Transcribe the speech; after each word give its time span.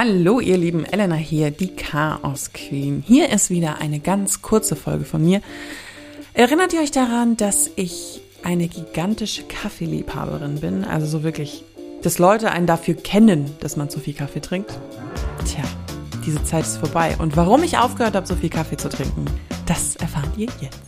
Hallo 0.00 0.38
ihr 0.38 0.56
lieben, 0.56 0.84
Elena 0.84 1.16
hier, 1.16 1.50
die 1.50 1.74
Chaos 1.74 2.52
Queen. 2.52 3.02
Hier 3.04 3.30
ist 3.30 3.50
wieder 3.50 3.80
eine 3.80 3.98
ganz 3.98 4.42
kurze 4.42 4.76
Folge 4.76 5.04
von 5.04 5.24
mir. 5.24 5.40
Erinnert 6.34 6.72
ihr 6.72 6.78
euch 6.82 6.92
daran, 6.92 7.36
dass 7.36 7.68
ich 7.74 8.20
eine 8.44 8.68
gigantische 8.68 9.42
Kaffeeliebhaberin 9.42 10.60
bin? 10.60 10.84
Also 10.84 11.08
so 11.08 11.24
wirklich, 11.24 11.64
dass 12.02 12.20
Leute 12.20 12.52
einen 12.52 12.68
dafür 12.68 12.94
kennen, 12.94 13.50
dass 13.58 13.74
man 13.74 13.90
zu 13.90 13.98
viel 13.98 14.14
Kaffee 14.14 14.40
trinkt? 14.40 14.78
Tja, 15.44 15.64
diese 16.24 16.44
Zeit 16.44 16.62
ist 16.62 16.76
vorbei. 16.76 17.16
Und 17.18 17.36
warum 17.36 17.64
ich 17.64 17.76
aufgehört 17.76 18.14
habe, 18.14 18.24
so 18.24 18.36
viel 18.36 18.50
Kaffee 18.50 18.76
zu 18.76 18.88
trinken, 18.88 19.24
das 19.66 19.96
erfahrt 19.96 20.30
ihr 20.36 20.46
jetzt. 20.60 20.78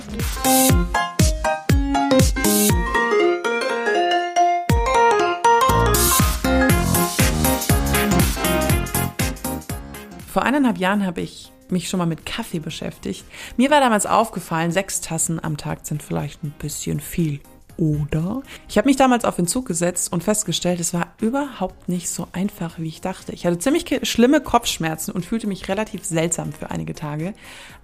Vor 10.31 10.43
eineinhalb 10.43 10.79
Jahren 10.79 11.05
habe 11.05 11.20
ich 11.20 11.51
mich 11.70 11.89
schon 11.89 11.98
mal 11.98 12.07
mit 12.07 12.25
Kaffee 12.25 12.61
beschäftigt. 12.61 13.25
Mir 13.57 13.70
war 13.70 13.80
damals 13.80 14.07
aufgefallen, 14.07 14.70
sechs 14.70 15.01
Tassen 15.01 15.43
am 15.43 15.56
Tag 15.56 15.87
sind 15.87 16.03
vielleicht 16.03 16.45
ein 16.45 16.55
bisschen 16.59 17.01
viel. 17.01 17.41
Oder? 17.77 18.43
Ich 18.69 18.77
habe 18.77 18.89
mich 18.89 18.97
damals 18.97 19.25
auf 19.25 19.37
den 19.37 19.47
Zug 19.47 19.66
gesetzt 19.66 20.12
und 20.12 20.23
festgestellt, 20.23 20.80
es 20.80 20.93
war 20.93 21.15
überhaupt 21.20 21.89
nicht 21.89 22.11
so 22.11 22.29
einfach, 22.33 22.79
wie 22.79 22.89
ich 22.89 23.01
dachte. 23.01 23.33
Ich 23.33 23.47
hatte 23.47 23.59
ziemlich 23.59 23.87
schlimme 24.03 24.41
Kopfschmerzen 24.41 25.12
und 25.12 25.25
fühlte 25.25 25.47
mich 25.47 25.69
relativ 25.69 26.05
seltsam 26.05 26.53
für 26.53 26.70
einige 26.70 26.95
Tage. 26.95 27.33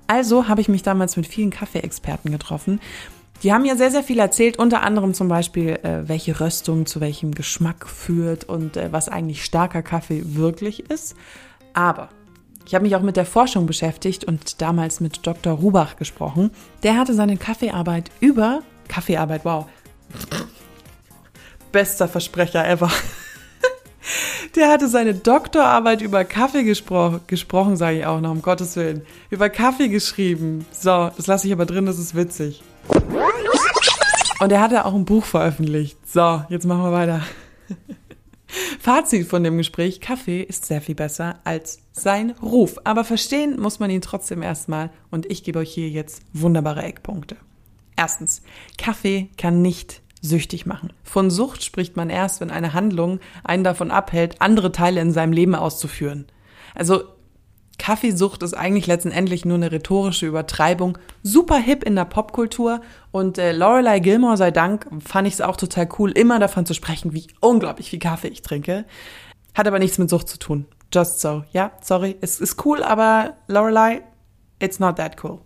Also 0.07 0.49
habe 0.49 0.61
ich 0.61 0.69
mich 0.69 0.83
damals 0.83 1.17
mit 1.17 1.27
vielen 1.27 1.51
Kaffeeexperten 1.51 2.31
getroffen. 2.31 2.81
Die 3.43 3.53
haben 3.53 3.65
ja 3.65 3.77
sehr, 3.77 3.91
sehr 3.91 4.03
viel 4.03 4.19
erzählt, 4.19 4.59
unter 4.59 4.83
anderem 4.83 5.15
zum 5.15 5.29
Beispiel, 5.29 5.79
äh, 5.83 6.09
welche 6.09 6.41
Röstung 6.41 6.87
zu 6.87 7.01
welchem 7.01 7.35
Geschmack 7.35 7.89
führt 7.89 8.45
und 8.45 8.77
äh, 8.77 8.93
was 8.93 9.09
eigentlich 9.09 9.45
starker 9.45 9.83
Kaffee 9.83 10.23
wirklich 10.37 10.91
ist. 10.91 11.17
Aber 11.75 12.09
ich 12.67 12.75
habe 12.75 12.85
mich 12.85 12.97
auch 12.97 13.03
mit 13.03 13.17
der 13.17 13.27
Forschung 13.27 13.67
beschäftigt 13.67 14.25
und 14.25 14.61
damals 14.61 14.99
mit 14.99 15.25
Dr. 15.25 15.53
Rubach 15.53 15.97
gesprochen. 15.97 16.51
Der 16.83 16.97
hatte 16.99 17.15
seine 17.15 17.37
Kaffeearbeit 17.37 18.11
über 18.21 18.63
Kaffeearbeit, 18.89 19.45
wow. 19.45 19.67
Bester 21.71 22.09
Versprecher 22.09 22.69
ever. 22.69 22.91
Der 24.57 24.71
hatte 24.71 24.89
seine 24.89 25.15
Doktorarbeit 25.15 26.01
über 26.01 26.25
Kaffee 26.25 26.65
gespro 26.65 27.21
gesprochen, 27.27 27.77
sage 27.77 27.99
ich 27.99 28.07
auch 28.07 28.21
noch, 28.21 28.31
um 28.31 28.43
Gottes 28.43 28.75
Willen. 28.77 29.03
Über 29.31 29.51
Kaffee 29.51 29.89
geschrieben. 29.89 30.65
So, 30.73 31.11
das 31.17 31.27
lasse 31.27 31.47
ich 31.47 31.53
aber 31.53 31.67
drin, 31.67 31.87
das 31.87 31.99
ist 31.99 32.15
witzig. 32.15 32.63
Und 34.41 34.53
er 34.53 34.61
hatte 34.61 34.85
auch 34.85 34.95
ein 34.95 35.05
Buch 35.05 35.25
veröffentlicht. 35.25 35.99
So, 36.09 36.43
jetzt 36.49 36.65
machen 36.65 36.83
wir 36.83 36.93
weiter. 36.93 37.23
Fazit 38.81 39.27
von 39.27 39.45
dem 39.45 39.59
Gespräch, 39.59 40.01
Kaffee 40.01 40.43
ist 40.43 40.65
sehr 40.65 40.81
viel 40.81 40.95
besser 40.95 41.41
als 41.45 41.81
sein 41.93 42.33
Ruf. 42.43 42.79
Aber 42.85 43.05
verstehen 43.05 43.61
muss 43.61 43.79
man 43.79 43.91
ihn 43.91 44.01
trotzdem 44.01 44.43
erstmal 44.43 44.91
und 45.11 45.31
ich 45.31 45.45
gebe 45.45 45.59
euch 45.59 45.73
hier 45.73 45.89
jetzt 45.89 46.23
wunderbare 46.33 46.83
Eckpunkte. 46.83 47.37
Erstens, 47.97 48.43
Kaffee 48.79 49.31
kann 49.37 49.63
nicht 49.63 50.03
süchtig 50.21 50.67
machen. 50.67 50.93
Von 51.03 51.31
Sucht 51.31 51.63
spricht 51.63 51.97
man 51.97 52.11
erst, 52.11 52.41
wenn 52.41 52.51
eine 52.51 52.73
Handlung 52.73 53.21
einen 53.45 53.65
davon 53.65 53.91
abhält, 53.91 54.41
andere 54.41 54.73
Teile 54.73 55.01
in 55.01 55.13
seinem 55.13 55.33
Leben 55.33 55.55
auszuführen. 55.55 56.27
Also 56.75 57.05
Kaffeesucht 57.87 58.43
ist 58.43 58.55
eigentlich 58.55 58.89
letztendlich 58.89 59.45
nur 59.45 59.55
eine 59.55 59.71
rhetorische 59.71 60.27
Übertreibung, 60.27 60.99
super 61.23 61.57
hip 61.57 61.85
in 61.85 61.95
der 61.95 62.05
Popkultur 62.05 62.81
und 63.13 63.39
äh, 63.39 63.53
Lorelei 63.53 64.01
Gilmore 64.01 64.37
sei 64.37 64.51
Dank 64.51 64.89
fand 64.99 65.29
ich 65.29 65.35
es 65.35 65.41
auch 65.41 65.57
total 65.57 65.89
cool, 65.97 66.11
immer 66.11 66.41
davon 66.41 66.67
zu 66.67 66.75
sprechen, 66.75 67.13
wie 67.13 67.29
unglaublich 67.39 67.91
viel 67.91 68.01
Kaffee 68.01 68.27
ich 68.27 68.43
trinke. 68.43 68.87
Hat 69.55 69.69
aber 69.69 69.79
nichts 69.79 69.99
mit 69.99 70.11
Sucht 70.11 70.29
zu 70.29 70.41
tun. 70.41 70.67
Just 70.93 71.21
so. 71.21 71.45
Ja, 71.53 71.71
sorry. 71.81 72.17
Es 72.21 72.41
ist 72.41 72.67
cool, 72.67 72.83
aber 72.83 73.35
Lorelei, 73.47 74.03
it's 74.59 74.81
not 74.81 74.97
that 74.97 75.23
cool. 75.23 75.39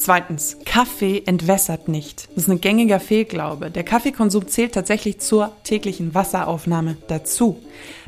Zweitens, 0.00 0.56
Kaffee 0.64 1.24
entwässert 1.26 1.88
nicht. 1.88 2.30
Das 2.34 2.44
ist 2.44 2.48
ein 2.48 2.62
gängiger 2.62 3.00
Fehlglaube. 3.00 3.70
Der 3.70 3.84
Kaffeekonsum 3.84 4.48
zählt 4.48 4.72
tatsächlich 4.72 5.20
zur 5.20 5.52
täglichen 5.62 6.14
Wasseraufnahme 6.14 6.96
dazu. 7.08 7.62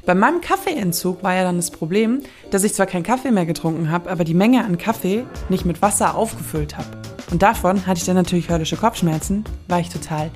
Bei 0.06 0.14
meinem 0.14 0.40
Kaffeeentzug 0.40 1.22
war 1.22 1.34
ja 1.34 1.42
dann 1.42 1.56
das 1.56 1.70
Problem, 1.70 2.22
dass 2.50 2.64
ich 2.64 2.72
zwar 2.72 2.86
keinen 2.86 3.02
Kaffee 3.02 3.30
mehr 3.30 3.44
getrunken 3.44 3.90
habe, 3.90 4.10
aber 4.10 4.24
die 4.24 4.32
Menge 4.32 4.64
an 4.64 4.78
Kaffee 4.78 5.26
nicht 5.50 5.66
mit 5.66 5.82
Wasser 5.82 6.14
aufgefüllt 6.14 6.78
habe. 6.78 6.88
Und 7.30 7.42
davon 7.42 7.86
hatte 7.86 7.98
ich 7.98 8.06
dann 8.06 8.16
natürlich 8.16 8.48
höllische 8.48 8.78
Kopfschmerzen, 8.78 9.44
weil 9.68 9.82
ich 9.82 9.90
total 9.90 10.30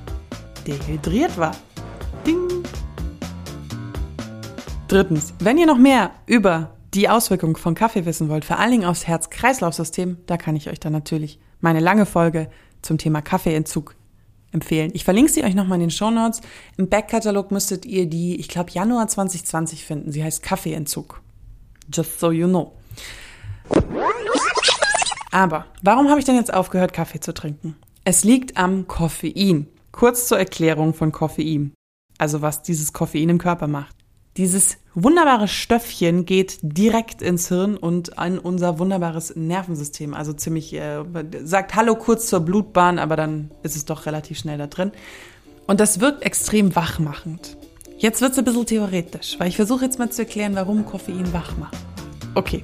dehydriert 0.67 1.39
war. 1.39 1.55
Ding! 2.23 2.37
Drittens, 4.87 5.33
wenn 5.39 5.57
ihr 5.57 5.65
noch 5.65 5.79
mehr 5.79 6.11
über 6.27 6.75
die 6.93 7.09
Auswirkungen 7.09 7.55
von 7.55 7.73
Kaffee 7.73 8.05
wissen 8.05 8.29
wollt, 8.29 8.45
vor 8.45 8.59
allen 8.59 8.71
Dingen 8.71 8.85
aufs 8.85 9.07
Herz-Kreislauf-System, 9.07 10.17
da 10.27 10.37
kann 10.37 10.55
ich 10.55 10.69
euch 10.69 10.79
dann 10.79 10.93
natürlich 10.93 11.39
meine 11.59 11.79
lange 11.79 12.05
Folge 12.05 12.49
zum 12.81 12.97
Thema 12.97 13.21
Kaffeeentzug 13.21 13.95
empfehlen. 14.51 14.91
Ich 14.93 15.03
verlinke 15.03 15.31
sie 15.31 15.43
euch 15.43 15.55
nochmal 15.55 15.77
in 15.77 15.87
den 15.87 15.91
Show 15.91 16.11
Notes. 16.11 16.41
Im 16.77 16.89
Backkatalog 16.89 17.51
müsstet 17.51 17.85
ihr 17.85 18.05
die, 18.05 18.39
ich 18.39 18.47
glaube, 18.47 18.71
Januar 18.71 19.07
2020 19.07 19.85
finden. 19.85 20.11
Sie 20.11 20.23
heißt 20.23 20.41
Kaffeeentzug. 20.41 21.21
Just 21.93 22.19
so 22.19 22.31
you 22.31 22.47
know. 22.47 22.73
Aber 25.31 25.65
warum 25.81 26.09
habe 26.09 26.19
ich 26.19 26.25
denn 26.25 26.35
jetzt 26.35 26.53
aufgehört, 26.53 26.93
Kaffee 26.93 27.19
zu 27.19 27.33
trinken? 27.33 27.75
Es 28.03 28.23
liegt 28.23 28.57
am 28.57 28.87
Koffein. 28.87 29.67
Kurz 29.91 30.27
zur 30.27 30.39
Erklärung 30.39 30.93
von 30.93 31.11
Koffein. 31.11 31.73
Also 32.17 32.41
was 32.41 32.61
dieses 32.61 32.93
Koffein 32.93 33.29
im 33.29 33.37
Körper 33.37 33.67
macht. 33.67 33.96
Dieses 34.37 34.77
wunderbare 34.93 35.47
Stöffchen 35.47 36.25
geht 36.25 36.59
direkt 36.61 37.23
ins 37.23 37.47
Hirn 37.47 37.75
und 37.75 38.19
an 38.19 38.37
unser 38.37 38.77
wunderbares 38.77 39.35
Nervensystem. 39.35 40.13
Also 40.13 40.31
ziemlich, 40.31 40.73
äh, 40.73 41.03
sagt 41.43 41.73
Hallo 41.75 41.95
kurz 41.95 42.27
zur 42.27 42.41
Blutbahn, 42.41 42.99
aber 42.99 43.15
dann 43.15 43.49
ist 43.63 43.75
es 43.75 43.85
doch 43.85 44.05
relativ 44.05 44.37
schnell 44.37 44.59
da 44.59 44.67
drin. 44.67 44.91
Und 45.65 45.79
das 45.79 45.99
wirkt 46.01 46.23
extrem 46.23 46.75
wachmachend. 46.75 47.57
Jetzt 47.97 48.21
wird 48.21 48.33
es 48.33 48.37
ein 48.37 48.45
bisschen 48.45 48.67
theoretisch, 48.67 49.39
weil 49.39 49.47
ich 49.47 49.55
versuche 49.55 49.85
jetzt 49.85 49.97
mal 49.97 50.11
zu 50.11 50.21
erklären, 50.21 50.53
warum 50.53 50.85
Koffein 50.85 51.33
wach 51.33 51.57
macht. 51.57 51.77
Okay. 52.35 52.63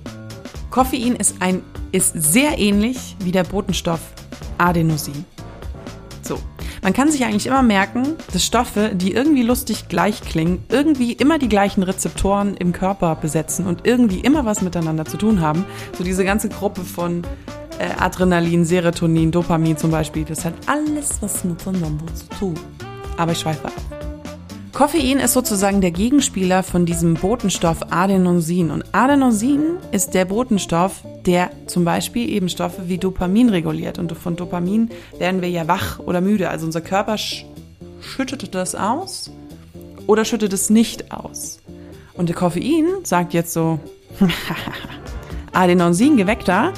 Koffein 0.69 1.15
ist 1.15 1.37
ein, 1.39 1.63
ist 1.91 2.13
sehr 2.13 2.59
ähnlich 2.59 3.15
wie 3.23 3.31
der 3.31 3.43
Botenstoff 3.45 3.99
Adenosin. 4.59 5.25
So. 6.21 6.37
Man 6.83 6.91
kann 6.91 7.09
sich 7.09 7.23
eigentlich 7.23 7.47
immer 7.47 7.63
merken, 7.63 8.17
dass 8.33 8.43
Stoffe, 8.43 8.91
die 8.93 9.13
irgendwie 9.13 9.41
lustig 9.41 9.87
gleich 9.87 10.19
klingen, 10.19 10.65
irgendwie 10.67 11.13
immer 11.13 11.39
die 11.39 11.47
gleichen 11.47 11.81
Rezeptoren 11.81 12.57
im 12.57 12.73
Körper 12.73 13.15
besetzen 13.15 13.67
und 13.67 13.87
irgendwie 13.87 14.19
immer 14.19 14.43
was 14.43 14.61
miteinander 14.61 15.05
zu 15.05 15.15
tun 15.15 15.39
haben. 15.39 15.63
So 15.97 16.03
diese 16.03 16.25
ganze 16.25 16.49
Gruppe 16.49 16.81
von 16.81 17.23
äh, 17.79 17.87
Adrenalin, 17.97 18.65
Serotonin, 18.65 19.31
Dopamin 19.31 19.77
zum 19.77 19.91
Beispiel, 19.91 20.25
das 20.25 20.43
hat 20.43 20.55
alles 20.65 21.21
was 21.21 21.45
miteinander 21.45 22.13
zu 22.13 22.27
tun. 22.37 22.59
Aber 23.15 23.31
ich 23.31 23.39
schweife 23.39 23.65
ab. 23.65 24.02
Koffein 24.83 25.21
ist 25.21 25.31
sozusagen 25.31 25.79
der 25.79 25.91
Gegenspieler 25.91 26.61
von 26.61 26.85
diesem 26.85 27.13
Botenstoff 27.13 27.77
Adenosin. 27.91 28.69
Und 28.69 28.83
Adenosin 28.91 29.77
ist 29.93 30.13
der 30.13 30.25
Botenstoff, 30.25 31.05
der 31.25 31.51
zum 31.67 31.85
Beispiel 31.85 32.27
eben 32.27 32.49
Stoffe 32.49 32.89
wie 32.89 32.97
Dopamin 32.97 33.47
reguliert. 33.47 33.97
Und 33.97 34.11
von 34.11 34.35
Dopamin 34.35 34.89
werden 35.17 35.41
wir 35.41 35.49
ja 35.49 35.69
wach 35.69 35.99
oder 35.99 36.19
müde. 36.19 36.49
Also 36.49 36.65
unser 36.65 36.81
Körper 36.81 37.17
sch 37.17 37.45
schüttet 38.01 38.53
das 38.53 38.75
aus 38.75 39.31
oder 40.05 40.25
schüttet 40.25 40.51
es 40.51 40.69
nicht 40.69 41.13
aus. 41.13 41.61
Und 42.13 42.27
der 42.27 42.35
Koffein 42.35 42.87
sagt 43.03 43.33
jetzt 43.33 43.53
so, 43.53 43.79
Adenosin 45.53 46.17
geweckt 46.17 46.49
da, 46.49 46.73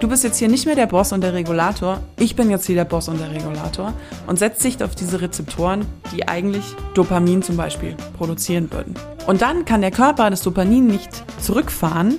du 0.00 0.08
bist 0.08 0.24
jetzt 0.24 0.38
hier 0.38 0.48
nicht 0.48 0.66
mehr 0.66 0.74
der 0.74 0.86
Boss 0.86 1.12
und 1.12 1.20
der 1.20 1.34
Regulator, 1.34 2.00
ich 2.18 2.34
bin 2.34 2.50
jetzt 2.50 2.66
hier 2.66 2.74
der 2.74 2.86
Boss 2.86 3.08
und 3.08 3.20
der 3.20 3.30
Regulator 3.30 3.92
und 4.26 4.38
setzt 4.38 4.62
sich 4.62 4.82
auf 4.82 4.94
diese 4.94 5.20
Rezeptoren, 5.20 5.86
die 6.12 6.26
eigentlich 6.26 6.64
Dopamin 6.94 7.42
zum 7.42 7.56
Beispiel 7.56 7.94
produzieren 8.16 8.72
würden. 8.72 8.94
Und 9.26 9.42
dann 9.42 9.64
kann 9.64 9.82
der 9.82 9.90
Körper 9.90 10.30
das 10.30 10.40
Dopamin 10.40 10.86
nicht 10.86 11.10
zurückfahren, 11.40 12.18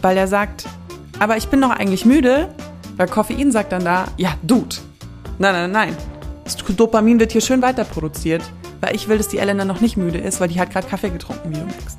weil 0.00 0.16
er 0.16 0.28
sagt, 0.28 0.66
aber 1.18 1.36
ich 1.36 1.48
bin 1.48 1.60
doch 1.60 1.70
eigentlich 1.70 2.04
müde, 2.04 2.48
weil 2.96 3.08
Koffein 3.08 3.50
sagt 3.50 3.72
dann 3.72 3.84
da, 3.84 4.06
ja, 4.16 4.34
Dude. 4.42 4.76
Nein, 5.38 5.52
nein, 5.52 5.72
nein. 5.72 5.96
Das 6.44 6.56
Dopamin 6.56 7.18
wird 7.18 7.32
hier 7.32 7.40
schön 7.40 7.60
weiter 7.60 7.84
produziert, 7.84 8.42
weil 8.80 8.94
ich 8.94 9.08
will, 9.08 9.18
dass 9.18 9.28
die 9.28 9.38
Elena 9.38 9.64
noch 9.64 9.80
nicht 9.80 9.96
müde 9.96 10.18
ist, 10.18 10.40
weil 10.40 10.48
die 10.48 10.60
hat 10.60 10.70
gerade 10.70 10.86
Kaffee 10.86 11.10
getrunken, 11.10 11.50
wie 11.50 11.58
du 11.58 11.64
merkst. 11.64 11.98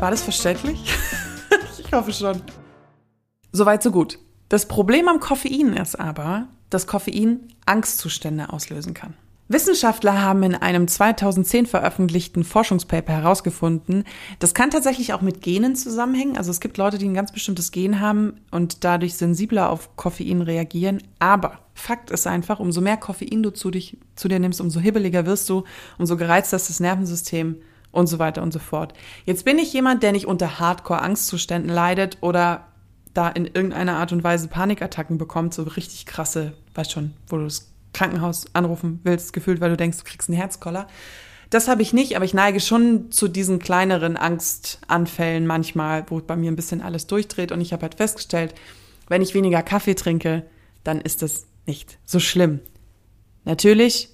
War 0.00 0.10
das 0.10 0.22
verständlich? 0.22 0.92
ich 1.78 1.92
hoffe 1.92 2.12
schon. 2.12 2.42
Soweit, 3.52 3.82
so 3.82 3.90
gut. 3.90 4.18
Das 4.48 4.66
Problem 4.66 5.08
am 5.08 5.20
Koffein 5.20 5.74
ist 5.74 5.98
aber, 5.98 6.48
dass 6.70 6.86
Koffein 6.86 7.40
Angstzustände 7.66 8.52
auslösen 8.52 8.94
kann. 8.94 9.14
Wissenschaftler 9.50 10.20
haben 10.20 10.42
in 10.42 10.54
einem 10.54 10.86
2010 10.86 11.64
veröffentlichten 11.64 12.44
Forschungspaper 12.44 13.14
herausgefunden, 13.14 14.04
das 14.40 14.52
kann 14.52 14.70
tatsächlich 14.70 15.14
auch 15.14 15.22
mit 15.22 15.40
Genen 15.40 15.74
zusammenhängen. 15.74 16.36
Also 16.36 16.50
es 16.50 16.60
gibt 16.60 16.76
Leute, 16.76 16.98
die 16.98 17.06
ein 17.08 17.14
ganz 17.14 17.32
bestimmtes 17.32 17.72
Gen 17.72 18.00
haben 18.00 18.34
und 18.50 18.84
dadurch 18.84 19.14
sensibler 19.14 19.70
auf 19.70 19.96
Koffein 19.96 20.42
reagieren. 20.42 21.02
Aber 21.18 21.60
Fakt 21.72 22.10
ist 22.10 22.26
einfach, 22.26 22.60
umso 22.60 22.82
mehr 22.82 22.98
Koffein 22.98 23.42
du 23.42 23.50
zu, 23.50 23.70
dich, 23.70 23.96
zu 24.16 24.28
dir 24.28 24.38
nimmst, 24.38 24.60
umso 24.60 24.80
hibbeliger 24.80 25.24
wirst 25.24 25.48
du, 25.48 25.64
umso 25.96 26.18
gereizter 26.18 26.56
ist 26.56 26.68
das 26.68 26.80
Nervensystem 26.80 27.56
und 27.90 28.06
so 28.06 28.18
weiter 28.18 28.42
und 28.42 28.52
so 28.52 28.58
fort. 28.58 28.92
Jetzt 29.24 29.46
bin 29.46 29.58
ich 29.58 29.72
jemand, 29.72 30.02
der 30.02 30.12
nicht 30.12 30.26
unter 30.26 30.58
Hardcore-Angstzuständen 30.58 31.70
leidet 31.70 32.18
oder 32.20 32.66
da 33.14 33.28
in 33.28 33.46
irgendeiner 33.46 33.96
Art 33.96 34.12
und 34.12 34.24
Weise 34.24 34.48
Panikattacken 34.48 35.18
bekommt, 35.18 35.54
so 35.54 35.62
richtig 35.62 36.06
krasse, 36.06 36.52
weißt 36.74 36.92
schon, 36.92 37.14
wo 37.28 37.36
du 37.36 37.44
das 37.44 37.70
Krankenhaus 37.92 38.46
anrufen 38.54 39.00
willst, 39.04 39.32
gefühlt, 39.32 39.60
weil 39.60 39.70
du 39.70 39.76
denkst, 39.76 39.98
du 39.98 40.04
kriegst 40.04 40.28
einen 40.28 40.38
Herzkoller. 40.38 40.86
Das 41.50 41.68
habe 41.68 41.80
ich 41.80 41.94
nicht, 41.94 42.14
aber 42.16 42.24
ich 42.24 42.34
neige 42.34 42.60
schon 42.60 43.10
zu 43.10 43.26
diesen 43.26 43.58
kleineren 43.58 44.16
Angstanfällen 44.16 45.46
manchmal, 45.46 46.04
wo 46.08 46.20
bei 46.20 46.36
mir 46.36 46.52
ein 46.52 46.56
bisschen 46.56 46.82
alles 46.82 47.06
durchdreht. 47.06 47.52
Und 47.52 47.60
ich 47.60 47.72
habe 47.72 47.82
halt 47.82 47.94
festgestellt, 47.94 48.54
wenn 49.08 49.22
ich 49.22 49.34
weniger 49.34 49.62
Kaffee 49.62 49.94
trinke, 49.94 50.44
dann 50.84 51.00
ist 51.00 51.22
das 51.22 51.46
nicht 51.66 51.98
so 52.04 52.20
schlimm. 52.20 52.60
Natürlich 53.44 54.10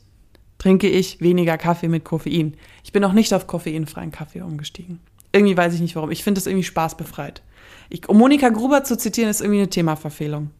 trinke 0.58 0.88
ich 0.88 1.20
weniger 1.20 1.58
Kaffee 1.58 1.88
mit 1.88 2.04
Koffein. 2.04 2.56
Ich 2.84 2.92
bin 2.92 3.04
auch 3.04 3.12
nicht 3.12 3.34
auf 3.34 3.48
koffeinfreien 3.48 4.12
Kaffee 4.12 4.42
umgestiegen. 4.42 5.00
Irgendwie 5.32 5.56
weiß 5.56 5.74
ich 5.74 5.80
nicht 5.80 5.96
warum. 5.96 6.12
Ich 6.12 6.22
finde 6.22 6.38
das 6.38 6.46
irgendwie 6.46 6.64
spaßbefreit. 6.64 7.42
Ich, 7.90 8.08
um 8.08 8.18
Monika 8.18 8.48
Gruber 8.48 8.84
zu 8.84 8.96
zitieren, 8.96 9.30
ist 9.30 9.40
irgendwie 9.40 9.60
eine 9.60 9.70
Themaverfehlung. 9.70 10.50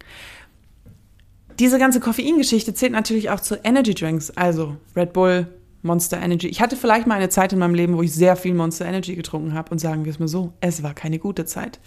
Diese 1.59 1.79
ganze 1.79 2.01
Koffeingeschichte 2.01 2.75
zählt 2.75 2.93
natürlich 2.93 3.31
auch 3.31 3.41
zu 3.41 3.57
Energy 3.63 3.95
Drinks, 3.95 4.31
also 4.33 4.77
Red 4.97 5.13
Bull, 5.13 5.47
Monster 5.83 6.21
Energy. 6.21 6.49
Ich 6.49 6.61
hatte 6.61 6.77
vielleicht 6.77 7.07
mal 7.07 7.17
eine 7.17 7.29
Zeit 7.29 7.53
in 7.53 7.59
meinem 7.59 7.75
Leben, 7.75 7.97
wo 7.97 8.03
ich 8.03 8.13
sehr 8.13 8.37
viel 8.37 8.55
Monster 8.55 8.87
Energy 8.87 9.15
getrunken 9.15 9.55
habe 9.55 9.71
und 9.71 9.79
sagen 9.79 10.05
wir 10.05 10.11
es 10.11 10.19
mal 10.19 10.29
so, 10.29 10.53
es 10.61 10.83
war 10.83 10.95
keine 10.95 11.19
gute 11.19 11.45
Zeit. 11.45 11.79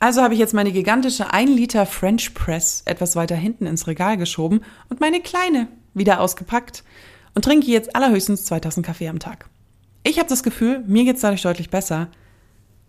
Also 0.00 0.22
habe 0.22 0.34
ich 0.34 0.40
jetzt 0.40 0.54
meine 0.54 0.72
gigantische 0.72 1.32
1 1.32 1.50
Liter 1.50 1.86
French 1.86 2.34
Press 2.34 2.82
etwas 2.84 3.16
weiter 3.16 3.34
hinten 3.34 3.66
ins 3.66 3.86
Regal 3.86 4.16
geschoben 4.16 4.60
und 4.88 5.00
meine 5.00 5.20
kleine 5.20 5.68
wieder 5.94 6.20
ausgepackt 6.20 6.84
und 7.34 7.44
trinke 7.44 7.66
jetzt 7.68 7.96
allerhöchstens 7.96 8.44
2000 8.44 8.84
Kaffee 8.84 9.08
am 9.08 9.18
Tag. 9.18 9.48
Ich 10.04 10.18
habe 10.18 10.28
das 10.28 10.42
Gefühl, 10.42 10.84
mir 10.86 11.04
geht 11.04 11.16
es 11.16 11.22
dadurch 11.22 11.42
deutlich 11.42 11.70
besser. 11.70 12.08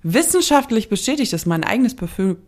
Wissenschaftlich 0.04 0.90
bestätigt 0.90 1.34
es 1.34 1.46
mein 1.46 1.64
eigenes 1.64 1.96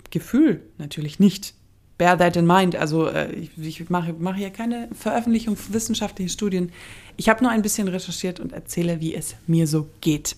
Gefühl 0.10 0.62
natürlich 0.78 1.20
nicht. 1.20 1.54
Bear 1.98 2.18
that 2.18 2.36
in 2.36 2.48
mind. 2.48 2.76
Also 2.76 3.08
äh, 3.08 3.32
ich, 3.34 3.52
ich 3.58 3.90
mache, 3.90 4.14
mache 4.14 4.38
hier 4.38 4.50
keine 4.50 4.90
Veröffentlichung 4.98 5.56
von 5.56 5.74
wissenschaftlichen 5.74 6.30
Studien. 6.30 6.72
Ich 7.18 7.30
habe 7.30 7.44
nur 7.44 7.52
ein 7.52 7.62
bisschen 7.62 7.88
recherchiert 7.88 8.40
und 8.40 8.54
erzähle, 8.54 9.02
wie 9.02 9.14
es 9.14 9.36
mir 9.46 9.68
so 9.68 9.88
geht. 10.00 10.36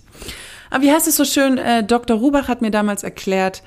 Aber 0.69 0.83
wie 0.83 0.91
heißt 0.91 1.07
es 1.07 1.15
so 1.15 1.23
schön? 1.23 1.57
Äh, 1.57 1.85
Dr. 1.85 2.17
Rubach 2.17 2.47
hat 2.47 2.61
mir 2.61 2.71
damals 2.71 3.03
erklärt, 3.03 3.63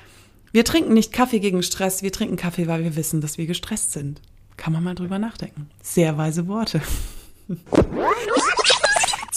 wir 0.51 0.65
trinken 0.65 0.93
nicht 0.93 1.13
Kaffee 1.13 1.39
gegen 1.39 1.63
Stress, 1.63 2.03
wir 2.03 2.11
trinken 2.11 2.35
Kaffee, 2.35 2.67
weil 2.67 2.83
wir 2.83 2.95
wissen, 2.95 3.21
dass 3.21 3.37
wir 3.37 3.47
gestresst 3.47 3.93
sind. 3.93 4.21
Kann 4.57 4.73
man 4.73 4.83
mal 4.83 4.95
drüber 4.95 5.19
nachdenken. 5.19 5.69
Sehr 5.81 6.17
weise 6.17 6.47
Worte. 6.47 6.81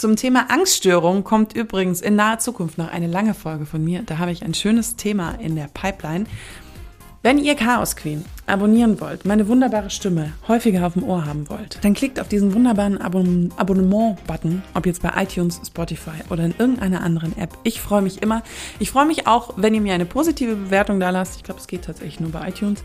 Zum 0.01 0.17
Thema 0.17 0.47
Angststörung 0.49 1.25
kommt 1.25 1.55
übrigens 1.55 2.01
in 2.01 2.17
naher 2.17 2.39
Zukunft 2.39 2.79
noch 2.79 2.91
eine 2.91 3.07
lange 3.07 3.35
Folge 3.35 3.67
von 3.67 3.85
mir. 3.85 4.03
Da 4.03 4.17
habe 4.17 4.33
ich 4.33 4.43
ein 4.43 4.55
schönes 4.55 4.97
Thema 4.97 5.33
in 5.33 5.57
der 5.57 5.69
Pipeline. 5.75 6.25
Wenn 7.23 7.37
ihr 7.37 7.55
Chaos 7.55 7.97
Queen 7.97 8.25
abonnieren 8.47 8.99
wollt, 8.99 9.27
meine 9.27 9.47
wunderbare 9.47 9.91
Stimme 9.91 10.33
häufiger 10.49 10.87
auf 10.87 10.95
dem 10.95 11.03
Ohr 11.03 11.27
haben 11.27 11.51
wollt, 11.51 11.85
dann 11.85 11.93
klickt 11.93 12.19
auf 12.19 12.29
diesen 12.29 12.55
wunderbaren 12.55 12.99
Abon 12.99 13.53
Abonnement-Button, 13.59 14.63
ob 14.73 14.87
jetzt 14.87 15.03
bei 15.03 15.13
iTunes, 15.23 15.61
Spotify 15.67 16.25
oder 16.31 16.47
in 16.47 16.55
irgendeiner 16.57 17.03
anderen 17.03 17.37
App. 17.37 17.59
Ich 17.63 17.83
freue 17.83 18.01
mich 18.01 18.23
immer. 18.23 18.43
Ich 18.79 18.91
freue 18.91 19.05
mich 19.05 19.27
auch, 19.27 19.53
wenn 19.59 19.75
ihr 19.75 19.83
mir 19.83 19.93
eine 19.93 20.07
positive 20.07 20.57
Bewertung 20.57 20.99
da 20.99 21.11
lasst. 21.11 21.37
Ich 21.37 21.43
glaube, 21.43 21.61
es 21.61 21.67
geht 21.67 21.85
tatsächlich 21.85 22.21
nur 22.21 22.31
bei 22.31 22.49
iTunes. 22.49 22.83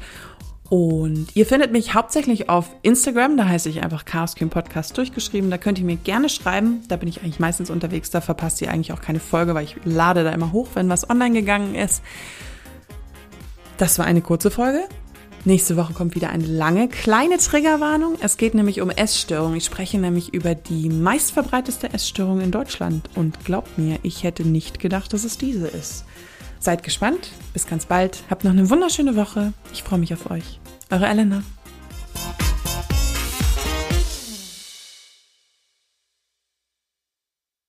Und 0.69 1.27
ihr 1.35 1.45
findet 1.45 1.71
mich 1.71 1.93
hauptsächlich 1.93 2.49
auf 2.49 2.69
Instagram, 2.81 3.37
da 3.37 3.47
heiße 3.47 3.69
ich 3.69 3.83
einfach 3.83 4.03
Chaos 4.05 4.35
Queen 4.35 4.49
Podcast 4.49 4.97
durchgeschrieben. 4.97 5.51
Da 5.51 5.59
könnt 5.59 5.77
ihr 5.77 5.85
mir 5.85 5.95
gerne 5.95 6.27
schreiben. 6.27 6.81
Da 6.87 6.95
bin 6.95 7.07
ich 7.07 7.21
eigentlich 7.21 7.39
meistens 7.39 7.69
unterwegs. 7.69 8.09
Da 8.09 8.19
verpasst 8.19 8.61
ihr 8.61 8.71
eigentlich 8.71 8.91
auch 8.91 9.01
keine 9.01 9.19
Folge, 9.19 9.53
weil 9.53 9.65
ich 9.65 9.75
lade 9.85 10.23
da 10.23 10.31
immer 10.31 10.51
hoch, 10.51 10.69
wenn 10.73 10.89
was 10.89 11.07
online 11.09 11.35
gegangen 11.39 11.75
ist. 11.75 12.01
Das 13.77 13.99
war 13.99 14.05
eine 14.05 14.21
kurze 14.21 14.49
Folge. 14.49 14.87
Nächste 15.43 15.77
Woche 15.77 15.93
kommt 15.93 16.15
wieder 16.15 16.29
eine 16.29 16.47
lange, 16.47 16.87
kleine 16.87 17.37
Triggerwarnung. 17.37 18.15
Es 18.19 18.37
geht 18.37 18.55
nämlich 18.55 18.81
um 18.81 18.89
Essstörungen. 18.89 19.57
Ich 19.57 19.65
spreche 19.65 19.99
nämlich 19.99 20.33
über 20.33 20.55
die 20.55 20.89
meistverbreiteste 20.89 21.93
Essstörung 21.93 22.41
in 22.41 22.49
Deutschland. 22.49 23.07
Und 23.13 23.45
glaubt 23.45 23.77
mir, 23.77 23.99
ich 24.01 24.23
hätte 24.23 24.43
nicht 24.43 24.79
gedacht, 24.79 25.13
dass 25.13 25.23
es 25.23 25.37
diese 25.37 25.67
ist. 25.67 26.05
Seid 26.65 26.81
gespannt. 26.81 27.29
Bis 27.53 27.67
ganz 27.67 27.85
bald. 27.85 28.23
Habt 28.27 28.43
noch 28.43 28.49
eine 28.49 28.67
wunderschöne 28.71 29.15
Woche. 29.15 29.53
Ich 29.71 29.83
freue 29.83 29.99
mich 29.99 30.11
auf 30.15 30.31
euch. 30.31 30.59
Eure 30.89 31.05
Elena. 31.05 31.43